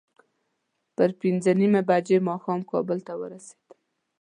[0.95, 3.77] پر پینځه نیمې بجې ماښام کابل ته ورسېدم.